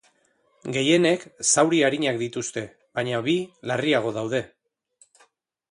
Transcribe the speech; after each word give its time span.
Gehienek 0.77 1.25
zauri 1.49 1.81
arinak 1.89 2.17
dituzte, 2.23 2.65
baina 3.01 3.21
bi 3.29 3.37
larriago 3.73 4.17
daude. 4.21 4.43